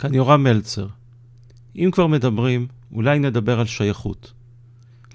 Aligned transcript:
כאן 0.00 0.14
יורם 0.14 0.42
מלצר. 0.42 0.86
אם 1.76 1.90
כבר 1.92 2.06
מדברים, 2.06 2.66
אולי 2.92 3.18
נדבר 3.18 3.60
על 3.60 3.66
שייכות. 3.66 4.32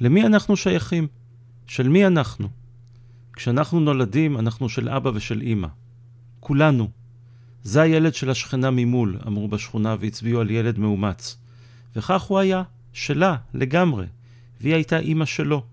למי 0.01 0.25
אנחנו 0.25 0.57
שייכים? 0.57 1.07
של 1.67 1.87
מי 1.87 2.07
אנחנו? 2.07 2.47
כשאנחנו 3.33 3.79
נולדים, 3.79 4.37
אנחנו 4.37 4.69
של 4.69 4.89
אבא 4.89 5.11
ושל 5.13 5.41
אימא. 5.41 5.67
כולנו. 6.39 6.89
זה 7.63 7.81
הילד 7.81 8.13
של 8.13 8.29
השכנה 8.29 8.71
ממול, 8.71 9.17
אמרו 9.27 9.47
בשכונה 9.47 9.95
והצביעו 9.99 10.41
על 10.41 10.51
ילד 10.51 10.79
מאומץ. 10.79 11.37
וכך 11.95 12.21
הוא 12.21 12.39
היה, 12.39 12.63
שלה, 12.93 13.35
לגמרי, 13.53 14.05
והיא 14.61 14.73
הייתה 14.73 14.99
אימא 14.99 15.25
שלו. 15.25 15.63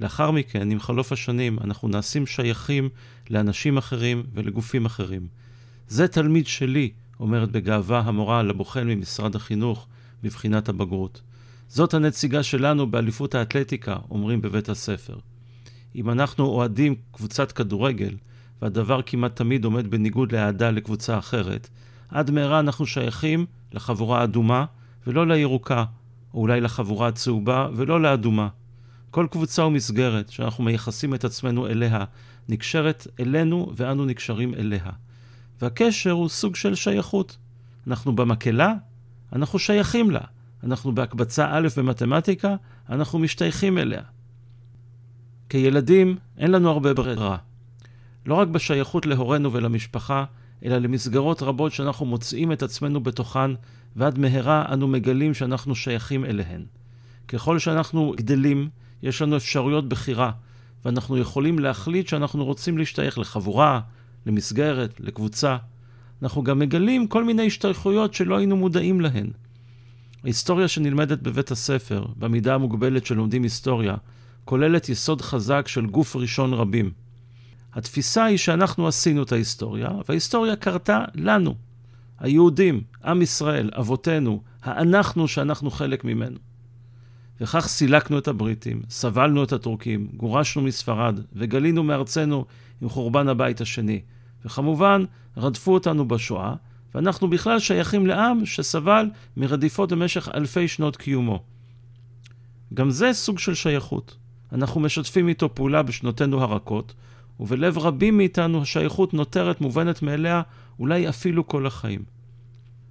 לאחר 0.00 0.30
מכן, 0.30 0.70
עם 0.70 0.80
חלוף 0.80 1.12
השנים, 1.12 1.58
אנחנו 1.58 1.88
נעשים 1.88 2.26
שייכים 2.26 2.88
לאנשים 3.30 3.76
אחרים 3.76 4.22
ולגופים 4.34 4.86
אחרים. 4.86 5.26
זה 5.88 6.08
תלמיד 6.08 6.46
שלי, 6.46 6.92
אומרת 7.20 7.50
בגאווה 7.50 8.00
המורה 8.00 8.42
לבוחן 8.42 8.86
ממשרד 8.88 9.36
החינוך 9.36 9.86
בבחינת 10.22 10.68
הבגרות. 10.68 11.20
זאת 11.68 11.94
הנציגה 11.94 12.42
שלנו 12.42 12.90
באליפות 12.90 13.34
האתלטיקה, 13.34 13.96
אומרים 14.10 14.42
בבית 14.42 14.68
הספר. 14.68 15.18
אם 15.94 16.10
אנחנו 16.10 16.44
אוהדים 16.44 16.94
קבוצת 17.12 17.52
כדורגל, 17.52 18.14
והדבר 18.62 19.02
כמעט 19.06 19.36
תמיד 19.36 19.64
עומד 19.64 19.90
בניגוד 19.90 20.32
לאהדה 20.32 20.70
לקבוצה 20.70 21.18
אחרת, 21.18 21.68
עד 22.08 22.30
מהרה 22.30 22.60
אנחנו 22.60 22.86
שייכים 22.86 23.46
לחבורה 23.72 24.20
האדומה 24.20 24.64
ולא 25.06 25.26
לירוקה, 25.26 25.84
או 26.34 26.40
אולי 26.40 26.60
לחבורה 26.60 27.08
הצהובה 27.08 27.68
ולא 27.74 28.02
לאדומה. 28.02 28.48
כל 29.10 29.26
קבוצה 29.30 29.64
ומסגרת 29.64 30.30
שאנחנו 30.30 30.64
מייחסים 30.64 31.14
את 31.14 31.24
עצמנו 31.24 31.66
אליה, 31.66 32.04
נקשרת 32.48 33.06
אלינו 33.20 33.72
ואנו 33.76 34.04
נקשרים 34.04 34.54
אליה. 34.54 34.90
והקשר 35.62 36.10
הוא 36.10 36.28
סוג 36.28 36.56
של 36.56 36.74
שייכות. 36.74 37.36
אנחנו 37.86 38.16
במקהלה, 38.16 38.74
אנחנו 39.32 39.58
שייכים 39.58 40.10
לה. 40.10 40.20
אנחנו 40.64 40.94
בהקבצה 40.94 41.48
א' 41.50 41.68
במתמטיקה, 41.76 42.56
אנחנו 42.88 43.18
משתייכים 43.18 43.78
אליה. 43.78 44.02
כילדים 45.48 46.16
אין 46.38 46.50
לנו 46.50 46.70
הרבה 46.70 46.94
ברירה. 46.94 47.36
לא 48.26 48.34
רק 48.34 48.48
בשייכות 48.48 49.06
להורינו 49.06 49.52
ולמשפחה, 49.52 50.24
אלא 50.64 50.78
למסגרות 50.78 51.42
רבות 51.42 51.72
שאנחנו 51.72 52.06
מוצאים 52.06 52.52
את 52.52 52.62
עצמנו 52.62 53.00
בתוכן, 53.00 53.50
ועד 53.96 54.18
מהרה 54.18 54.64
אנו 54.72 54.88
מגלים 54.88 55.34
שאנחנו 55.34 55.74
שייכים 55.74 56.24
אליהן. 56.24 56.64
ככל 57.28 57.58
שאנחנו 57.58 58.14
גדלים, 58.16 58.68
יש 59.02 59.22
לנו 59.22 59.36
אפשרויות 59.36 59.88
בחירה, 59.88 60.30
ואנחנו 60.84 61.18
יכולים 61.18 61.58
להחליט 61.58 62.08
שאנחנו 62.08 62.44
רוצים 62.44 62.78
להשתייך 62.78 63.18
לחבורה, 63.18 63.80
למסגרת, 64.26 65.00
לקבוצה. 65.00 65.56
אנחנו 66.22 66.42
גם 66.42 66.58
מגלים 66.58 67.06
כל 67.06 67.24
מיני 67.24 67.46
השתייכויות 67.46 68.14
שלא 68.14 68.36
היינו 68.36 68.56
מודעים 68.56 69.00
להן. 69.00 69.30
ההיסטוריה 70.24 70.68
שנלמדת 70.68 71.18
בבית 71.18 71.50
הספר, 71.50 72.06
במידה 72.16 72.54
המוגבלת 72.54 73.06
שלומדים 73.06 73.42
היסטוריה, 73.42 73.94
כוללת 74.44 74.88
יסוד 74.88 75.20
חזק 75.20 75.68
של 75.68 75.86
גוף 75.86 76.16
ראשון 76.16 76.52
רבים. 76.52 76.90
התפיסה 77.74 78.24
היא 78.24 78.38
שאנחנו 78.38 78.88
עשינו 78.88 79.22
את 79.22 79.32
ההיסטוריה, 79.32 79.88
וההיסטוריה 80.08 80.56
קרתה 80.56 81.04
לנו, 81.14 81.54
היהודים, 82.18 82.82
עם 83.04 83.22
ישראל, 83.22 83.70
אבותינו, 83.78 84.42
האנחנו 84.62 85.28
שאנחנו 85.28 85.70
חלק 85.70 86.04
ממנו. 86.04 86.38
וכך 87.40 87.66
סילקנו 87.68 88.18
את 88.18 88.28
הבריטים, 88.28 88.82
סבלנו 88.90 89.44
את 89.44 89.52
הטורקים, 89.52 90.08
גורשנו 90.16 90.62
מספרד 90.62 91.20
וגלינו 91.32 91.82
מארצנו 91.82 92.44
עם 92.82 92.88
חורבן 92.88 93.28
הבית 93.28 93.60
השני. 93.60 94.00
וכמובן, 94.44 95.04
רדפו 95.36 95.74
אותנו 95.74 96.08
בשואה, 96.08 96.54
ואנחנו 96.94 97.30
בכלל 97.30 97.58
שייכים 97.58 98.06
לעם 98.06 98.46
שסבל 98.46 99.10
מרדיפות 99.36 99.92
במשך 99.92 100.28
אלפי 100.34 100.68
שנות 100.68 100.96
קיומו. 100.96 101.42
גם 102.74 102.90
זה 102.90 103.12
סוג 103.12 103.38
של 103.38 103.54
שייכות. 103.54 104.16
אנחנו 104.52 104.80
משתפים 104.80 105.28
איתו 105.28 105.54
פעולה 105.54 105.82
בשנותינו 105.82 106.42
הרכות, 106.42 106.94
ובלב 107.40 107.78
רבים 107.78 108.16
מאיתנו 108.16 108.62
השייכות 108.62 109.14
נותרת 109.14 109.60
מובנת 109.60 110.02
מאליה 110.02 110.42
אולי 110.78 111.08
אפילו 111.08 111.46
כל 111.46 111.66
החיים. 111.66 112.04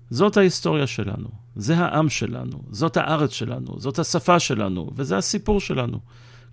זאת 0.10 0.38
ההיסטוריה 0.38 0.88
שלנו, 0.88 1.30
זה 1.56 1.78
העם 1.78 2.10
שלנו, 2.10 2.62
זאת 2.72 2.98
הארץ 2.98 3.32
שלנו, 3.32 3.76
זאת 3.80 4.00
השפה 4.00 4.40
שלנו, 4.40 4.90
וזה 4.96 5.18
הסיפור 5.18 5.60
שלנו. 5.60 6.00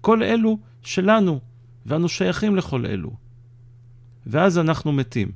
כל 0.00 0.22
אלו 0.22 0.58
שלנו, 0.82 1.40
ואנו 1.86 2.08
שייכים 2.08 2.56
לכל 2.56 2.86
אלו. 2.86 3.10
ואז 4.26 4.58
אנחנו 4.58 4.92
מתים. 4.92 5.28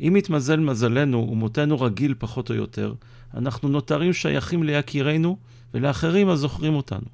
אם 0.00 0.16
יתמזל 0.16 0.60
מזלנו 0.60 1.28
ומותנו 1.30 1.80
רגיל 1.80 2.14
פחות 2.18 2.50
או 2.50 2.54
יותר, 2.54 2.94
אנחנו 3.34 3.68
נותרים 3.68 4.12
שייכים 4.12 4.62
ליקירינו 4.62 5.36
ולאחרים 5.74 6.28
הזוכרים 6.28 6.74
אותנו. 6.74 7.06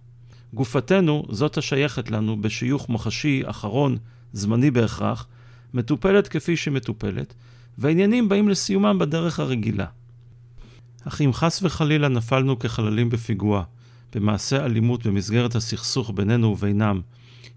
גופתנו, 0.54 1.24
זאת 1.28 1.58
השייכת 1.58 2.10
לנו 2.10 2.40
בשיוך 2.40 2.88
מוחשי, 2.88 3.42
אחרון, 3.44 3.96
זמני 4.32 4.70
בהכרח, 4.70 5.26
מטופלת 5.74 6.28
כפי 6.28 6.56
שמטופלת, 6.56 7.34
והעניינים 7.78 8.28
באים 8.28 8.48
לסיומם 8.48 8.98
בדרך 8.98 9.40
הרגילה. 9.40 9.86
אך 11.08 11.20
אם 11.20 11.32
חס 11.32 11.62
וחלילה 11.62 12.08
נפלנו 12.08 12.58
כחללים 12.58 13.10
בפיגוע, 13.10 13.64
במעשה 14.14 14.64
אלימות 14.64 15.06
במסגרת 15.06 15.54
הסכסוך 15.54 16.10
בינינו 16.14 16.48
ובינם, 16.48 17.00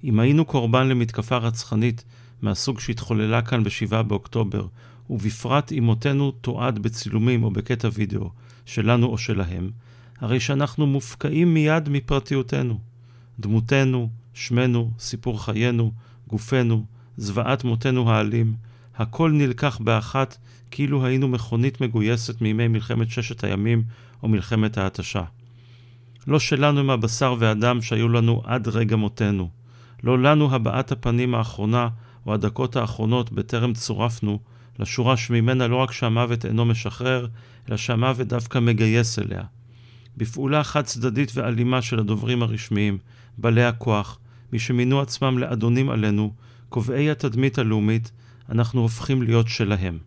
אם 0.04 0.20
היינו 0.20 0.46
קורבן 0.46 0.88
למתקפה 0.88 1.38
רצחנית 1.38 2.04
מהסוג 2.42 2.80
שהתחוללה 2.80 3.42
כאן 3.42 3.64
ב-7 3.64 4.02
באוקטובר, 4.02 4.68
ובפרט 5.09 5.72
אם 5.72 5.84
מותנו 5.84 6.31
תועד 6.31 6.80
בצילומים 6.80 7.44
או 7.44 7.52
בקטע 7.52 7.90
וידאו, 7.94 8.30
שלנו 8.66 9.08
או 9.08 9.18
שלהם, 9.18 9.72
הרי 10.20 10.40
שאנחנו 10.40 10.88
מופקעים 10.88 11.54
מיד 11.54 11.90
מפרטיותנו. 11.90 12.80
דמותנו, 13.40 14.10
שמנו, 14.34 14.92
סיפור 15.00 15.46
חיינו, 15.46 15.92
גופנו, 16.28 16.86
זוועת 17.18 17.64
מותנו 17.64 18.12
האלים, 18.12 18.54
הכל 18.98 19.31
נלקח 19.31 19.78
באחת 19.78 20.38
כאילו 20.72 21.06
היינו 21.06 21.28
מכונית 21.28 21.81
מגויסת 21.81 22.42
מימי 22.42 22.68
מלחמת 22.68 23.09
ששת 23.09 23.44
הימים 23.44 23.84
או 24.24 24.28
מלחמת 24.28 24.78
ההתשה. 24.78 25.24
לא 26.28 26.40
שלנו 26.40 26.80
הם 26.80 26.90
הבשר 26.90 27.36
והדם 27.40 27.81
שהיו 27.81 28.09
לנו 28.09 28.42
עד 28.46 28.68
רגע 28.68 28.96
מותנו. 28.96 29.50
לא 30.04 30.20
לנו 30.20 30.56
הבעת 30.56 30.92
הפנים 30.92 31.36
האחרונה 31.36 31.90
או 32.26 32.34
הדקות 32.34 32.76
האחרונות 32.76 33.31
בטרם 33.31 33.74
צורפנו 33.74 34.40
לשורה 34.80 35.18
שממנה 35.18 35.68
לא 35.68 35.75
רק 35.75 35.92
שהמוות 35.92 36.46
אינו 36.46 36.66
משחרר, 36.66 37.28
אלא 37.70 37.78
שהמוות 37.78 38.28
דווקא 38.28 38.60
מגייס 38.60 39.20
אליה. 39.20 39.44
בפעולה 40.18 40.64
חד 40.64 40.81
צדדית 40.81 41.31
ואלימה 41.36 41.81
של 41.81 42.00
הדוברים 42.00 42.44
הרשמיים, 42.44 42.98
בעלי 43.38 43.64
הכוח, 43.64 44.20
מי 44.54 44.60
שמינו 44.60 45.02
עצמם 45.02 45.38
לאדונים 45.38 45.90
עלינו, 45.90 46.34
קובעי 46.70 47.12
התדמית 47.12 47.58
הלאומית, 47.58 48.12
אנחנו 48.50 48.81
הופכים 48.81 49.22
להיות 49.22 49.48
שלהם. 49.48 49.98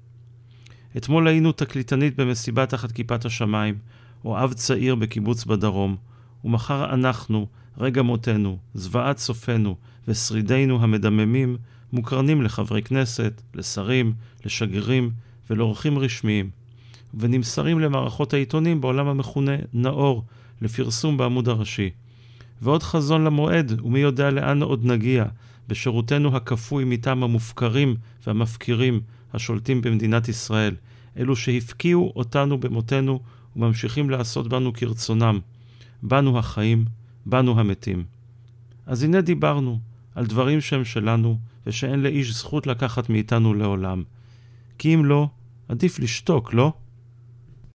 אתמול 0.97 1.29
היינו 1.29 1.53
תקליטנית 1.53 2.17
במסיבה 2.17 2.67
תחת 2.67 2.93
כיפת 2.93 3.25
השמיים, 3.25 3.79
או 4.25 4.45
אב 4.45 4.53
צעיר 4.53 4.95
בקיבוץ 4.95 5.45
בדרום, 5.45 5.97
ומחר 6.45 6.95
אנחנו, 6.95 7.47
רגע 7.79 8.03
מותנו, 8.03 8.59
זוועת 8.75 9.19
סופנו 9.19 9.77
ושרידינו 10.09 10.83
המדממים, 10.83 11.57
מוקרנים 11.93 12.43
לחברי 12.43 12.83
כנסת, 12.83 13.43
לשרים, 13.55 14.13
לשגרירים 14.45 15.11
ולאורחים 15.51 15.99
רשמיים, 15.99 16.51
ונמסרים 17.15 17.81
למערכות 17.81 18.35
העיתונים 18.35 18.81
בעולם 18.81 19.09
המכונה 19.09 19.53
נאור, 19.73 20.25
לפרסום 20.63 21.17
בעמוד 21.17 21.49
הראשי. 21.49 21.91
ועוד 22.63 22.83
חזון 22.83 23.25
למועד, 23.25 23.81
ומי 23.85 23.99
יודע 23.99 24.31
לאן 24.31 24.63
עוד 24.63 24.85
נגיע, 24.85 25.25
בשירותנו 25.69 26.37
הכפוי 26.37 26.85
מטעם 26.85 27.23
המופקרים 27.23 27.97
והמפקירים 28.27 29.01
השולטים 29.35 29.81
במדינת 29.81 30.29
ישראל, 30.29 30.75
אלו 31.17 31.37
שהפקיעו 31.37 32.13
אותנו 32.17 32.59
במותנו 32.61 33.21
וממשיכים 33.57 34.11
לעשות 34.11 34.49
בנו 34.49 34.73
כרצונם, 34.73 35.39
בנו 36.03 36.39
החיים, 36.39 36.85
בנו 37.27 37.61
המתים. 37.61 38.05
אז 38.87 39.03
הנה 39.03 39.21
דיברנו 39.21 39.81
על 40.15 40.27
דברים 40.27 40.61
שהם 40.61 40.85
שלנו, 40.85 41.39
ושאין 41.67 42.03
לאיש 42.03 42.33
זכות 42.33 42.67
לקחת 42.67 43.11
מאיתנו 43.11 43.55
לעולם. 43.55 44.03
כי 44.79 44.95
אם 44.95 45.05
לא, 45.05 45.29
עדיף 45.69 45.99
לשתוק, 45.99 46.55
לא? 46.55 46.73